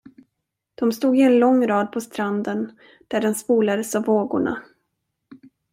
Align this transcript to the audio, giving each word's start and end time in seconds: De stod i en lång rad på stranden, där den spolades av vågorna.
De 0.75 0.91
stod 0.91 1.15
i 1.17 1.21
en 1.21 1.39
lång 1.39 1.67
rad 1.67 1.91
på 1.91 2.01
stranden, 2.01 2.77
där 3.07 3.21
den 3.21 3.35
spolades 3.35 3.95
av 3.95 4.03
vågorna. 4.05 4.61